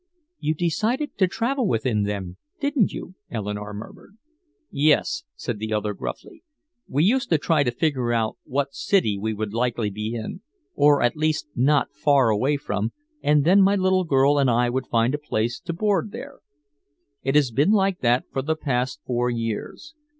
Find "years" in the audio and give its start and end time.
19.29-19.93